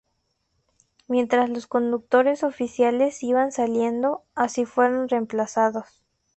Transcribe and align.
Mientras 1.07 1.47
los 1.51 1.67
conductores 1.67 2.41
oficiales 2.43 3.21
iban 3.21 3.51
saliendo, 3.51 4.23
así 4.35 4.65
fueron 4.65 5.07
reemplazados. 5.07 6.01